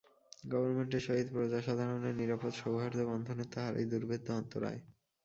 গবর্মেণ্টের 0.43 1.05
সহিত 1.07 1.27
প্রজাসাধারণের 1.31 2.15
নিরাপদ 2.15 2.51
সৌহার্দবন্ধনের 2.55 3.51
তাহারাই 3.53 3.89
দুর্ভেদ্য 3.91 4.27
অন্তরায়। 4.31 4.79